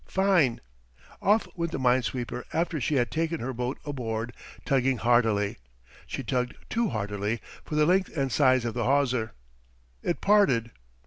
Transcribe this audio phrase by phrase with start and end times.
[0.07, 0.61] Fine.
[1.21, 4.33] Off went the mine sweeper after she had taken her boat aboard,
[4.65, 5.57] tugging heartily.
[6.07, 9.33] She tugged too heartily for the length and size of the hawser.
[10.01, 10.71] It parted.